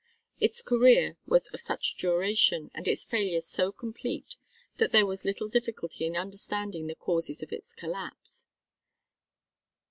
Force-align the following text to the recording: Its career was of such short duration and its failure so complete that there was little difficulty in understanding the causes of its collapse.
Its 0.39 0.63
career 0.63 1.15
was 1.27 1.45
of 1.53 1.59
such 1.59 1.95
short 1.95 1.99
duration 2.15 2.71
and 2.73 2.87
its 2.87 3.03
failure 3.03 3.39
so 3.39 3.71
complete 3.71 4.35
that 4.77 4.89
there 4.91 5.05
was 5.05 5.23
little 5.25 5.47
difficulty 5.47 6.07
in 6.07 6.15
understanding 6.17 6.87
the 6.87 6.95
causes 6.95 7.43
of 7.43 7.51
its 7.53 7.71
collapse. 7.73 8.47